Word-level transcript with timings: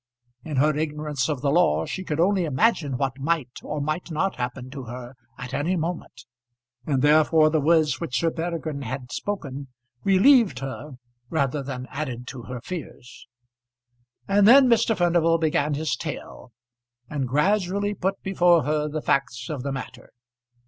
In 0.43 0.57
her 0.57 0.75
ignorance 0.75 1.29
of 1.29 1.41
the 1.41 1.51
law 1.51 1.85
she 1.85 2.03
could 2.03 2.19
only 2.19 2.43
imagine 2.43 2.97
what 2.97 3.19
might 3.19 3.59
or 3.61 3.79
might 3.79 4.09
not 4.09 4.37
happen 4.37 4.71
to 4.71 4.85
her 4.85 5.13
at 5.37 5.53
any 5.53 5.75
moment, 5.75 6.25
and 6.87 7.03
therefore 7.03 7.51
the 7.51 7.61
words 7.61 8.01
which 8.01 8.19
Sir 8.19 8.31
Peregrine 8.31 8.81
had 8.81 9.11
spoken 9.11 9.67
relieved 10.03 10.57
her 10.57 10.93
rather 11.29 11.61
than 11.61 11.85
added 11.91 12.25
to 12.29 12.41
her 12.45 12.61
fears. 12.61 13.27
And 14.27 14.47
then 14.47 14.65
Mr. 14.65 14.97
Furnival 14.97 15.37
began 15.37 15.75
his 15.75 15.95
tale, 15.95 16.51
and 17.07 17.27
gradually 17.27 17.93
put 17.93 18.23
before 18.23 18.63
her 18.63 18.89
the 18.89 19.03
facts 19.03 19.51
of 19.51 19.61
the 19.61 19.71
matter. 19.71 20.09